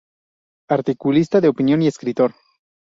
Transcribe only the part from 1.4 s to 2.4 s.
de opinión y escritor.